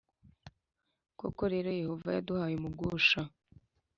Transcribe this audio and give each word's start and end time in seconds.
Koko 1.19 1.41
rero 1.53 1.69
Yehova 1.79 2.07
yaduhaye 2.15 2.53
umugusha 2.57 3.21